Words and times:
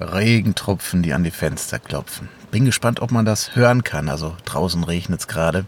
Regentropfen, 0.00 1.02
die 1.02 1.12
an 1.12 1.24
die 1.24 1.30
Fenster 1.30 1.78
klopfen. 1.78 2.28
Bin 2.50 2.64
gespannt, 2.64 3.00
ob 3.00 3.10
man 3.10 3.24
das 3.24 3.54
hören 3.56 3.84
kann. 3.84 4.08
Also 4.08 4.36
draußen 4.44 4.82
regnet 4.84 5.20
es 5.20 5.28
gerade. 5.28 5.66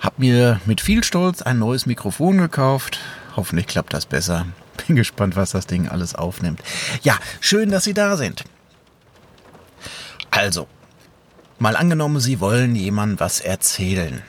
Hab 0.00 0.18
mir 0.18 0.60
mit 0.66 0.80
viel 0.80 1.02
Stolz 1.02 1.42
ein 1.42 1.58
neues 1.58 1.86
Mikrofon 1.86 2.38
gekauft. 2.38 3.00
Hoffentlich 3.34 3.66
klappt 3.66 3.92
das 3.92 4.06
besser. 4.06 4.46
Bin 4.86 4.96
gespannt, 4.96 5.36
was 5.36 5.50
das 5.50 5.66
Ding 5.66 5.88
alles 5.88 6.14
aufnimmt. 6.14 6.60
Ja, 7.02 7.16
schön, 7.40 7.70
dass 7.70 7.84
Sie 7.84 7.94
da 7.94 8.16
sind. 8.16 8.44
Also, 10.30 10.68
mal 11.58 11.76
angenommen, 11.76 12.20
Sie 12.20 12.40
wollen 12.40 12.76
jemandem 12.76 13.20
was 13.20 13.40
erzählen. 13.40 14.22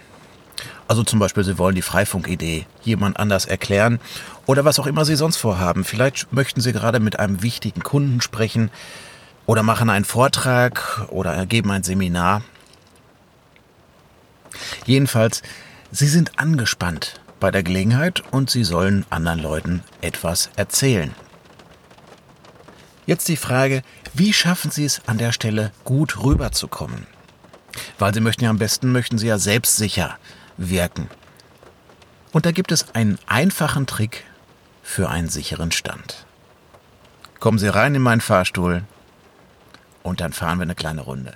Also 0.88 1.04
zum 1.04 1.20
Beispiel, 1.20 1.44
Sie 1.44 1.58
wollen 1.58 1.76
die 1.76 1.82
Freifunk-Idee 1.82 2.66
jemand 2.82 3.20
anders 3.20 3.46
erklären 3.46 4.00
oder 4.46 4.64
was 4.64 4.80
auch 4.80 4.88
immer 4.88 5.04
Sie 5.04 5.16
sonst 5.16 5.38
vorhaben. 5.38 5.84
Vielleicht 5.84 6.32
möchten 6.32 6.62
Sie 6.62 6.72
gerade 6.72 7.00
mit 7.00 7.20
einem 7.20 7.42
wichtigen 7.42 7.84
Kunden 7.84 8.22
sprechen 8.22 8.72
oder 9.46 9.64
machen 9.64 9.90
einen 9.90 10.06
Vortrag 10.06 11.06
oder 11.10 11.46
geben 11.46 11.72
ein 11.72 11.84
Seminar. 11.84 12.42
Jedenfalls, 14.86 15.44
Sie 15.92 16.08
sind 16.08 16.40
angespannt 16.40 17.20
bei 17.40 17.52
der 17.52 17.64
Gelegenheit 17.64 18.24
und 18.32 18.50
Sie 18.50 18.64
sollen 18.64 19.06
anderen 19.10 19.40
Leuten 19.40 19.84
etwas 20.02 20.50
erzählen. 20.56 21.14
Jetzt 23.06 23.28
die 23.28 23.38
Frage, 23.38 23.84
wie 24.14 24.34
schaffen 24.34 24.72
Sie 24.72 24.86
es 24.86 25.02
an 25.06 25.18
der 25.18 25.32
Stelle 25.32 25.72
gut 25.84 26.24
rüberzukommen? 26.24 27.08
Weil 28.00 28.14
Sie 28.14 28.20
möchten 28.22 28.44
ja 28.44 28.50
am 28.50 28.58
besten, 28.58 28.92
möchten 28.92 29.18
Sie 29.18 29.28
ja 29.28 29.38
selbstsicher 29.38 30.18
wirken. 30.58 31.10
Und 32.32 32.46
da 32.46 32.52
gibt 32.52 32.72
es 32.72 32.94
einen 32.96 33.18
einfachen 33.28 33.88
Trick 33.88 34.26
für 34.84 35.10
einen 35.10 35.30
sicheren 35.30 35.72
Stand. 35.72 36.26
Kommen 37.40 37.60
Sie 37.60 37.68
rein 37.68 37.96
in 37.96 38.02
meinen 38.02 38.22
Fahrstuhl 38.22 38.84
und 40.04 40.22
dann 40.22 40.34
fahren 40.34 40.60
wir 40.60 40.64
eine 40.64 40.76
kleine 40.76 41.02
Runde. 41.02 41.36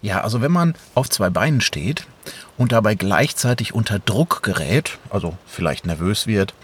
Ja, 0.00 0.20
also 0.20 0.40
wenn 0.40 0.52
man 0.52 0.74
auf 0.94 1.10
zwei 1.10 1.28
Beinen 1.28 1.60
steht 1.60 2.06
und 2.56 2.72
dabei 2.72 2.94
gleichzeitig 2.94 3.74
unter 3.74 3.98
Druck 3.98 4.42
gerät, 4.42 4.98
also 5.10 5.36
vielleicht 5.46 5.86
nervös 5.86 6.26
wird, 6.26 6.54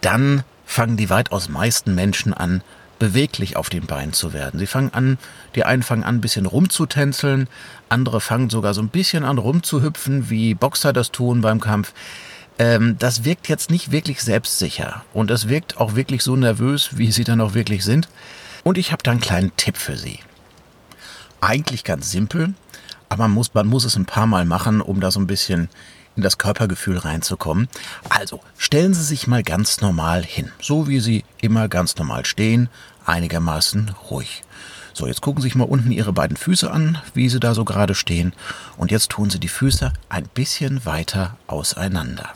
dann 0.00 0.44
fangen 0.64 0.96
die 0.96 1.10
weitaus 1.10 1.48
meisten 1.48 1.94
Menschen 1.94 2.32
an, 2.32 2.62
beweglich 3.00 3.56
auf 3.56 3.68
den 3.68 3.86
Beinen 3.86 4.12
zu 4.12 4.32
werden. 4.32 4.60
Sie 4.60 4.66
fangen 4.66 4.94
an, 4.94 5.18
die 5.56 5.64
einen 5.64 5.82
fangen 5.82 6.04
an, 6.04 6.16
ein 6.16 6.20
bisschen 6.20 6.46
rumzutänzeln, 6.46 7.48
andere 7.88 8.20
fangen 8.20 8.48
sogar 8.48 8.74
so 8.74 8.80
ein 8.80 8.88
bisschen 8.88 9.24
an 9.24 9.38
rumzuhüpfen, 9.38 10.30
wie 10.30 10.54
Boxer 10.54 10.92
das 10.92 11.10
tun 11.10 11.40
beim 11.40 11.60
Kampf. 11.60 11.92
Ähm, 12.58 12.96
das 12.98 13.24
wirkt 13.24 13.48
jetzt 13.48 13.70
nicht 13.70 13.90
wirklich 13.90 14.22
selbstsicher 14.22 15.04
und 15.12 15.32
es 15.32 15.48
wirkt 15.48 15.78
auch 15.78 15.96
wirklich 15.96 16.22
so 16.22 16.36
nervös, 16.36 16.90
wie 16.96 17.10
sie 17.10 17.24
dann 17.24 17.40
auch 17.40 17.54
wirklich 17.54 17.84
sind. 17.84 18.08
Und 18.62 18.78
ich 18.78 18.92
habe 18.92 19.02
da 19.02 19.10
einen 19.10 19.20
kleinen 19.20 19.54
Tipp 19.56 19.76
für 19.76 19.96
Sie 19.96 20.20
eigentlich 21.44 21.84
ganz 21.84 22.10
simpel, 22.10 22.54
aber 23.08 23.24
man 23.24 23.32
muss, 23.32 23.54
man 23.54 23.66
muss 23.66 23.84
es 23.84 23.96
ein 23.96 24.06
paar 24.06 24.26
Mal 24.26 24.44
machen, 24.44 24.80
um 24.80 25.00
da 25.00 25.10
so 25.10 25.20
ein 25.20 25.26
bisschen 25.26 25.68
in 26.16 26.22
das 26.22 26.38
Körpergefühl 26.38 26.98
reinzukommen. 26.98 27.68
Also 28.08 28.40
stellen 28.56 28.94
Sie 28.94 29.02
sich 29.02 29.26
mal 29.26 29.42
ganz 29.42 29.80
normal 29.80 30.24
hin, 30.24 30.50
so 30.60 30.88
wie 30.88 31.00
Sie 31.00 31.24
immer 31.40 31.68
ganz 31.68 31.96
normal 31.96 32.24
stehen, 32.24 32.68
einigermaßen 33.04 33.94
ruhig. 34.10 34.42
So, 34.92 35.08
jetzt 35.08 35.22
gucken 35.22 35.42
Sie 35.42 35.48
sich 35.48 35.56
mal 35.56 35.64
unten 35.64 35.90
Ihre 35.90 36.12
beiden 36.12 36.36
Füße 36.36 36.70
an, 36.70 36.98
wie 37.14 37.28
sie 37.28 37.40
da 37.40 37.54
so 37.54 37.64
gerade 37.64 37.96
stehen. 37.96 38.32
Und 38.76 38.92
jetzt 38.92 39.10
tun 39.10 39.28
Sie 39.28 39.40
die 39.40 39.48
Füße 39.48 39.92
ein 40.08 40.28
bisschen 40.32 40.84
weiter 40.84 41.36
auseinander. 41.48 42.32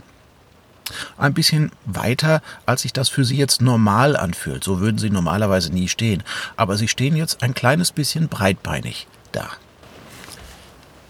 Ein 1.16 1.34
bisschen 1.34 1.70
weiter, 1.84 2.42
als 2.66 2.82
sich 2.82 2.92
das 2.92 3.08
für 3.08 3.24
Sie 3.24 3.36
jetzt 3.36 3.60
normal 3.60 4.16
anfühlt. 4.16 4.64
So 4.64 4.80
würden 4.80 4.98
Sie 4.98 5.10
normalerweise 5.10 5.72
nie 5.72 5.88
stehen. 5.88 6.22
Aber 6.56 6.76
Sie 6.76 6.88
stehen 6.88 7.16
jetzt 7.16 7.42
ein 7.42 7.54
kleines 7.54 7.92
bisschen 7.92 8.28
breitbeinig 8.28 9.06
da. 9.32 9.48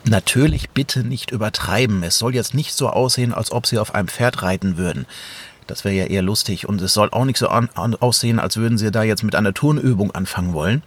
Natürlich 0.05 0.71
bitte 0.71 1.05
nicht 1.05 1.31
übertreiben. 1.31 2.03
Es 2.03 2.19
soll 2.19 2.35
jetzt 2.35 2.55
nicht 2.55 2.75
so 2.75 2.89
aussehen, 2.89 3.35
als 3.35 3.53
ob 3.53 3.67
Sie 3.67 3.79
auf 3.79 3.95
einem 3.95 4.09
Pferd 4.09 4.43
reiten 4.43 4.79
würden. 4.79 5.07
Das 5.69 5.85
wäre 5.85 5.95
ja 5.95 6.05
eher 6.05 6.23
lustig. 6.23 6.69
Und 6.69 6.83
es 6.83 6.93
soll 6.93 7.11
auch 7.13 7.25
nicht 7.25 7.39
so 7.39 7.49
aussehen, 7.49 8.41
als 8.41 8.57
würden 8.57 8.79
Sie 8.79 8.91
da 8.91 9.05
jetzt 9.05 9.23
mit 9.23 9.37
einer 9.37 9.55
Turnübung 9.55 10.11
anfangen 10.11 10.53
wollen 10.53 10.83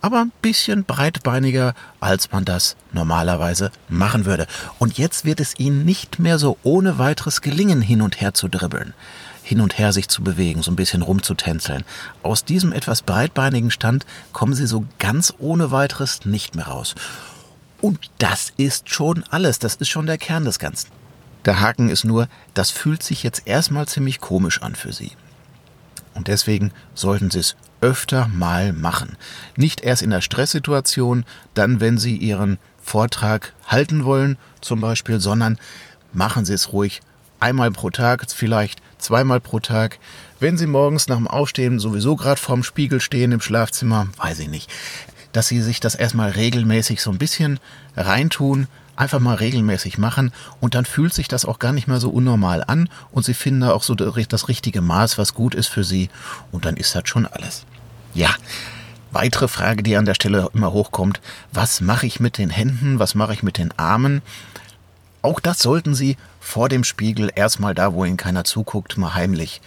aber 0.00 0.20
ein 0.20 0.32
bisschen 0.42 0.84
breitbeiniger, 0.84 1.74
als 2.00 2.32
man 2.32 2.44
das 2.44 2.76
normalerweise 2.92 3.70
machen 3.88 4.24
würde. 4.24 4.46
Und 4.78 4.98
jetzt 4.98 5.24
wird 5.24 5.40
es 5.40 5.58
ihnen 5.58 5.84
nicht 5.84 6.18
mehr 6.18 6.38
so 6.38 6.56
ohne 6.62 6.98
weiteres 6.98 7.40
gelingen, 7.40 7.82
hin 7.82 8.02
und 8.02 8.20
her 8.20 8.34
zu 8.34 8.48
dribbeln, 8.48 8.94
hin 9.42 9.60
und 9.60 9.78
her 9.78 9.92
sich 9.92 10.08
zu 10.08 10.22
bewegen, 10.22 10.62
so 10.62 10.70
ein 10.70 10.76
bisschen 10.76 11.02
rumzutänzeln. 11.02 11.84
Aus 12.22 12.44
diesem 12.44 12.72
etwas 12.72 13.02
breitbeinigen 13.02 13.70
Stand 13.70 14.06
kommen 14.32 14.54
sie 14.54 14.66
so 14.66 14.84
ganz 14.98 15.34
ohne 15.38 15.70
weiteres 15.70 16.24
nicht 16.24 16.54
mehr 16.54 16.68
raus. 16.68 16.94
Und 17.80 18.10
das 18.18 18.52
ist 18.56 18.90
schon 18.90 19.24
alles, 19.30 19.58
das 19.58 19.76
ist 19.76 19.88
schon 19.88 20.06
der 20.06 20.18
Kern 20.18 20.44
des 20.44 20.58
Ganzen. 20.58 20.99
Der 21.44 21.60
Haken 21.60 21.88
ist 21.88 22.04
nur, 22.04 22.28
das 22.54 22.70
fühlt 22.70 23.02
sich 23.02 23.22
jetzt 23.22 23.46
erstmal 23.46 23.88
ziemlich 23.88 24.20
komisch 24.20 24.62
an 24.62 24.74
für 24.74 24.92
Sie. 24.92 25.12
Und 26.14 26.28
deswegen 26.28 26.72
sollten 26.94 27.30
Sie 27.30 27.38
es 27.38 27.56
öfter 27.80 28.28
mal 28.28 28.72
machen. 28.72 29.16
Nicht 29.56 29.80
erst 29.80 30.02
in 30.02 30.10
der 30.10 30.20
Stresssituation, 30.20 31.24
dann 31.54 31.80
wenn 31.80 31.98
Sie 31.98 32.16
Ihren 32.16 32.58
Vortrag 32.82 33.54
halten 33.66 34.04
wollen, 34.04 34.36
zum 34.60 34.80
Beispiel, 34.80 35.20
sondern 35.20 35.58
machen 36.12 36.44
Sie 36.44 36.52
es 36.52 36.72
ruhig 36.72 37.00
einmal 37.40 37.70
pro 37.70 37.90
Tag, 37.90 38.26
vielleicht 38.30 38.80
zweimal 38.98 39.40
pro 39.40 39.60
Tag. 39.60 39.98
Wenn 40.38 40.56
Sie 40.56 40.66
morgens 40.66 41.08
nach 41.08 41.16
dem 41.16 41.28
Aufstehen 41.28 41.78
sowieso 41.78 42.16
gerade 42.16 42.40
vorm 42.40 42.62
Spiegel 42.62 43.00
stehen 43.00 43.32
im 43.32 43.40
Schlafzimmer, 43.40 44.08
weiß 44.18 44.38
ich 44.40 44.48
nicht, 44.48 44.70
dass 45.32 45.48
Sie 45.48 45.60
sich 45.60 45.80
das 45.80 45.94
erstmal 45.94 46.30
regelmäßig 46.30 47.02
so 47.02 47.10
ein 47.10 47.18
bisschen 47.18 47.60
reintun, 47.96 48.66
einfach 49.00 49.18
mal 49.18 49.36
regelmäßig 49.36 49.98
machen 49.98 50.30
und 50.60 50.74
dann 50.74 50.84
fühlt 50.84 51.14
sich 51.14 51.26
das 51.26 51.46
auch 51.46 51.58
gar 51.58 51.72
nicht 51.72 51.88
mehr 51.88 52.00
so 52.00 52.10
unnormal 52.10 52.62
an 52.66 52.90
und 53.10 53.24
sie 53.24 53.34
finden 53.34 53.62
da 53.62 53.72
auch 53.72 53.82
so 53.82 53.94
das 53.94 54.48
richtige 54.48 54.82
Maß, 54.82 55.16
was 55.16 55.34
gut 55.34 55.54
ist 55.54 55.68
für 55.68 55.84
sie 55.84 56.10
und 56.52 56.66
dann 56.66 56.76
ist 56.76 56.94
das 56.94 57.08
schon 57.08 57.26
alles. 57.26 57.64
Ja, 58.12 58.28
weitere 59.10 59.48
Frage, 59.48 59.82
die 59.82 59.96
an 59.96 60.04
der 60.04 60.14
Stelle 60.14 60.50
immer 60.52 60.72
hochkommt, 60.72 61.20
was 61.50 61.80
mache 61.80 62.06
ich 62.06 62.20
mit 62.20 62.36
den 62.36 62.50
Händen, 62.50 62.98
was 62.98 63.14
mache 63.14 63.32
ich 63.32 63.42
mit 63.42 63.56
den 63.56 63.72
Armen? 63.78 64.20
Auch 65.22 65.40
das 65.40 65.60
sollten 65.60 65.94
Sie 65.94 66.16
vor 66.38 66.68
dem 66.68 66.84
Spiegel 66.84 67.30
erstmal 67.34 67.74
da, 67.74 67.92
wo 67.94 68.04
Ihnen 68.04 68.16
keiner 68.16 68.44
zuguckt, 68.44 68.98
mal 68.98 69.14
heimlich 69.14 69.60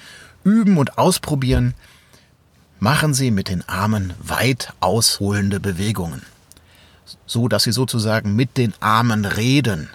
üben 0.44 0.78
und 0.78 0.98
ausprobieren. 0.98 1.74
Machen 2.84 3.14
Sie 3.14 3.32
mit 3.32 3.48
den 3.48 3.68
Armen 3.68 4.14
weit 4.22 4.74
ausholende 4.82 5.60
Bewegungen 5.60 6.22
so 7.26 7.48
dass 7.48 7.64
sie 7.64 7.72
sozusagen 7.72 8.36
mit 8.36 8.58
den 8.58 8.74
Armen 8.80 9.26
reden, 9.26 9.90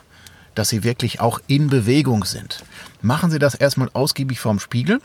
dass 0.55 0.69
sie 0.69 0.83
wirklich 0.85 1.21
auch 1.21 1.41
in 1.47 1.69
Bewegung 1.69 2.25
sind. 2.25 2.65
Machen 3.01 3.31
Sie 3.31 3.39
das 3.39 3.55
erstmal 3.55 3.91
ausgiebig 3.93 4.41
vorm 4.41 4.59
Spiegel. 4.59 5.01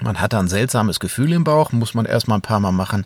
Man 0.00 0.20
hat 0.20 0.32
da 0.32 0.40
ein 0.40 0.48
seltsames 0.48 1.00
Gefühl 1.00 1.32
im 1.32 1.44
Bauch, 1.44 1.72
muss 1.72 1.94
man 1.94 2.06
erstmal 2.06 2.38
ein 2.38 2.42
paar 2.42 2.60
Mal 2.60 2.72
machen 2.72 3.04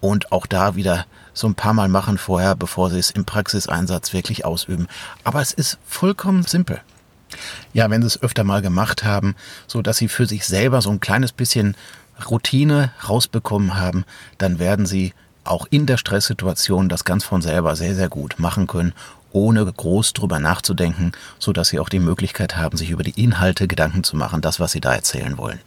und 0.00 0.30
auch 0.30 0.46
da 0.46 0.76
wieder 0.76 1.06
so 1.32 1.48
ein 1.48 1.54
paar 1.54 1.72
Mal 1.72 1.88
machen 1.88 2.18
vorher, 2.18 2.54
bevor 2.54 2.90
Sie 2.90 2.98
es 2.98 3.10
im 3.10 3.24
Praxiseinsatz 3.24 4.12
wirklich 4.12 4.44
ausüben. 4.44 4.86
Aber 5.24 5.40
es 5.40 5.52
ist 5.52 5.78
vollkommen 5.86 6.44
simpel. 6.44 6.80
Ja, 7.72 7.90
wenn 7.90 8.02
Sie 8.02 8.06
es 8.06 8.22
öfter 8.22 8.44
mal 8.44 8.62
gemacht 8.62 9.04
haben, 9.04 9.34
so 9.66 9.82
dass 9.82 9.96
Sie 9.96 10.08
für 10.08 10.26
sich 10.26 10.46
selber 10.46 10.82
so 10.82 10.90
ein 10.90 11.00
kleines 11.00 11.32
bisschen 11.32 11.76
Routine 12.30 12.92
rausbekommen 13.08 13.76
haben, 13.76 14.04
dann 14.38 14.58
werden 14.58 14.86
Sie 14.86 15.12
auch 15.44 15.66
in 15.70 15.86
der 15.86 15.96
Stresssituation 15.96 16.88
das 16.88 17.04
ganz 17.04 17.24
von 17.24 17.42
selber 17.42 17.74
sehr, 17.74 17.94
sehr 17.94 18.08
gut 18.08 18.38
machen 18.38 18.66
können, 18.66 18.92
ohne 19.32 19.64
groß 19.64 20.12
drüber 20.12 20.38
nachzudenken, 20.38 21.12
so 21.38 21.52
dass 21.52 21.68
sie 21.68 21.78
auch 21.78 21.88
die 21.88 21.98
Möglichkeit 21.98 22.56
haben, 22.56 22.76
sich 22.76 22.90
über 22.90 23.02
die 23.02 23.22
Inhalte 23.22 23.68
Gedanken 23.68 24.04
zu 24.04 24.16
machen, 24.16 24.40
das, 24.40 24.60
was 24.60 24.72
sie 24.72 24.80
da 24.80 24.94
erzählen 24.94 25.38
wollen. 25.38 25.60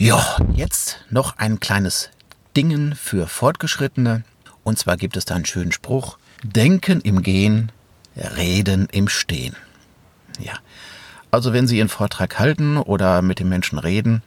Ja, 0.00 0.36
jetzt 0.54 1.04
noch 1.10 1.38
ein 1.38 1.58
kleines 1.58 2.10
Dingen 2.56 2.94
für 2.94 3.26
Fortgeschrittene. 3.26 4.22
Und 4.62 4.78
zwar 4.78 4.96
gibt 4.96 5.16
es 5.16 5.24
da 5.24 5.34
einen 5.34 5.44
schönen 5.44 5.72
Spruch. 5.72 6.18
Denken 6.44 7.00
im 7.00 7.20
Gehen, 7.24 7.72
Reden 8.14 8.86
im 8.92 9.08
Stehen. 9.08 9.56
Ja. 10.38 10.52
Also 11.32 11.52
wenn 11.52 11.66
Sie 11.66 11.78
Ihren 11.78 11.88
Vortrag 11.88 12.38
halten 12.38 12.76
oder 12.76 13.22
mit 13.22 13.40
den 13.40 13.48
Menschen 13.48 13.80
reden, 13.80 14.22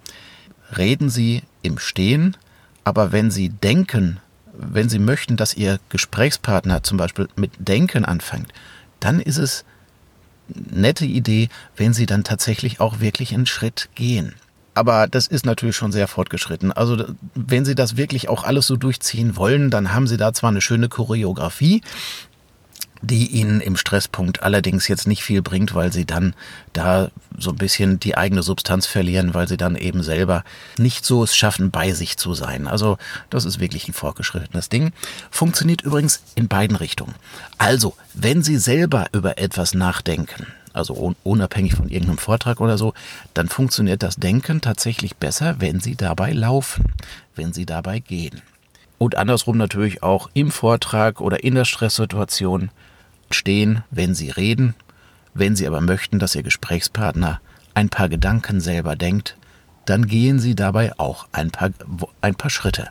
reden 0.78 1.10
Sie 1.10 1.44
im 1.62 1.78
Stehen, 1.78 2.36
aber 2.84 3.14
wenn 3.14 3.32
Sie 3.32 3.48
denken, 3.48 4.20
wenn 4.52 4.90
Sie 4.90 5.00
möchten, 5.00 5.38
dass 5.38 5.54
Ihr 5.54 5.80
Gesprächspartner 5.88 6.84
zum 6.84 6.98
Beispiel 6.98 7.30
mit 7.38 7.52
Denken 7.60 8.04
anfängt, 8.04 8.52
dann 9.00 9.22
ist 9.22 9.38
es 9.38 9.64
nette 10.50 11.06
Idee, 11.06 11.48
wenn 11.78 11.94
Sie 11.94 12.08
dann 12.08 12.26
tatsächlich 12.26 12.82
auch 12.82 13.00
wirklich 13.00 13.34
einen 13.34 13.46
Schritt 13.46 13.88
gehen. 13.96 14.36
Aber 14.74 15.08
das 15.08 15.28
ist 15.28 15.46
natürlich 15.46 15.76
schon 15.76 15.92
sehr 15.92 16.08
fortgeschritten. 16.08 16.72
Also 16.72 17.06
wenn 17.36 17.66
Sie 17.66 17.76
das 17.76 17.98
wirklich 17.98 18.30
auch 18.30 18.44
alles 18.44 18.68
so 18.68 18.78
durchziehen 18.78 19.36
wollen, 19.36 19.70
dann 19.70 19.94
haben 19.94 20.08
Sie 20.08 20.18
da 20.18 20.34
zwar 20.34 20.50
eine 20.50 20.62
schöne 20.62 20.88
Choreografie, 20.88 21.82
die 23.02 23.28
ihnen 23.28 23.62
im 23.62 23.78
Stresspunkt 23.78 24.44
allerdings 24.44 24.88
jetzt 24.88 25.08
nicht 25.08 25.24
viel 25.24 25.42
bringt, 25.42 25.74
weil 25.74 25.92
sie 25.92 26.06
dann 26.06 26.36
da 26.74 27.10
so 27.38 27.50
ein 27.50 27.58
bisschen 27.58 28.00
die 28.00 28.16
eigene 28.16 28.44
Substanz 28.44 28.86
verlieren, 28.86 29.34
weil 29.34 29.48
sie 29.48 29.58
dann 29.58 29.76
eben 29.76 30.04
selber 30.04 30.44
nicht 30.78 31.04
so 31.04 31.24
es 31.24 31.36
schaffen, 31.36 31.72
bei 31.72 31.94
sich 31.94 32.18
zu 32.18 32.34
sein. 32.34 32.68
Also 32.68 32.98
das 33.30 33.46
ist 33.46 33.60
wirklich 33.60 33.88
ein 33.88 33.94
vorgeschrittenes 33.94 34.70
Ding. 34.70 34.92
Funktioniert 35.32 35.82
übrigens 35.82 36.22
in 36.36 36.48
beiden 36.48 36.76
Richtungen. 36.76 37.16
Also, 37.58 37.96
wenn 38.14 38.44
Sie 38.44 38.58
selber 38.58 39.08
über 39.14 39.38
etwas 39.38 39.74
nachdenken, 39.74 40.48
also 40.74 41.14
unabhängig 41.24 41.76
von 41.76 41.90
irgendeinem 41.90 42.18
Vortrag 42.18 42.62
oder 42.62 42.78
so, 42.78 42.94
dann 43.34 43.50
funktioniert 43.50 44.04
das 44.04 44.16
Denken 44.16 44.62
tatsächlich 44.62 45.16
besser, 45.16 45.56
wenn 45.60 45.80
Sie 45.80 45.96
dabei 45.96 46.32
laufen, 46.32 46.94
wenn 47.36 47.54
Sie 47.54 47.66
dabei 47.66 48.00
gehen. 48.00 48.42
Und 48.98 49.16
andersrum 49.18 49.58
natürlich 49.58 50.04
auch 50.04 50.30
im 50.34 50.52
Vortrag 50.52 51.22
oder 51.22 51.44
in 51.44 51.56
der 51.56 51.66
Stresssituation 51.66 52.70
stehen, 53.32 53.84
wenn 53.90 54.14
Sie 54.14 54.30
reden. 54.30 54.76
Wenn 55.34 55.56
Sie 55.56 55.68
aber 55.68 55.82
möchten, 55.82 56.20
dass 56.20 56.36
Ihr 56.36 56.44
Gesprächspartner 56.44 57.42
ein 57.74 57.90
paar 57.90 58.10
Gedanken 58.10 58.60
selber 58.62 58.96
denkt, 58.96 59.38
dann 59.86 60.06
gehen 60.08 60.40
Sie 60.40 60.56
dabei 60.56 60.98
auch 61.00 61.28
ein 61.32 61.52
paar, 61.52 61.72
ein 62.22 62.36
paar 62.36 62.52
Schritte. 62.52 62.90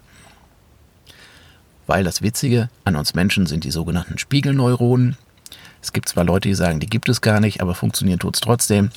Weil 1.87 2.05
das 2.05 2.23
Witzige 2.23 2.69
an 2.85 2.97
uns 2.97 3.15
Menschen 3.15 3.47
sind 3.47 3.65
die 3.65 3.71
sogenannten 3.71 4.19
Spiegelneuronen. 4.19 5.17
Es 5.83 5.93
gibt 5.93 6.09
zwar 6.09 6.25
Leute, 6.25 6.49
die 6.49 6.55
sagen, 6.55 6.81
die 6.81 6.87
gibt 6.87 7.09
es 7.09 7.21
gar 7.21 7.41
nicht, 7.41 7.61
aber 7.61 7.75
funktionieren 7.75 8.19
tut 8.19 8.37
es 8.37 8.41
trotzdem. 8.41 8.91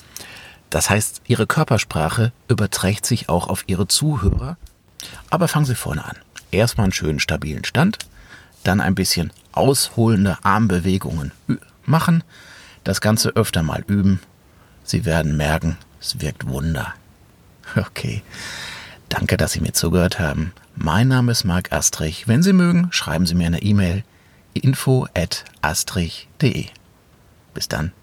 Das 0.70 0.90
heißt, 0.90 1.22
ihre 1.28 1.48
Körpersprache 1.48 2.32
überträgt 2.48 3.06
sich 3.06 3.30
auch 3.30 3.48
auf 3.48 3.64
ihre 3.68 3.88
Zuhörer. 3.88 4.58
Aber 5.30 5.48
fangen 5.48 5.66
Sie 5.66 5.76
vorne 5.76 6.04
an. 6.04 6.18
Erstmal 6.52 6.86
einen 6.86 6.94
schönen 6.94 7.20
stabilen 7.20 7.64
Stand, 7.64 8.00
dann 8.64 8.82
ein 8.82 8.96
bisschen 8.96 9.32
ausholende 9.52 10.38
Armbewegungen 10.44 11.32
machen, 11.86 12.24
das 12.84 13.02
Ganze 13.02 13.30
öfter 13.30 13.64
mal 13.64 13.84
üben. 13.88 14.20
Sie 14.84 15.06
werden 15.06 15.38
merken, 15.38 15.78
es 16.02 16.20
wirkt 16.22 16.48
Wunder. 16.48 16.94
Okay. 17.76 18.22
Danke, 19.10 19.38
dass 19.38 19.52
Sie 19.52 19.62
mir 19.62 19.74
zugehört 19.74 20.20
haben. 20.20 20.54
Mein 20.76 21.08
Name 21.08 21.32
ist 21.32 21.44
Marc 21.44 21.72
Astrich. 21.72 22.28
Wenn 22.28 22.42
Sie 22.42 22.52
mögen, 22.52 22.88
schreiben 22.92 23.26
Sie 23.28 23.36
mir 23.36 23.48
eine 23.48 23.62
E-Mail 23.62 24.04
info 24.60 25.08
at 25.14 25.46
astrich.de. 25.62 26.66
Bis 27.54 27.68
dann. 27.68 27.94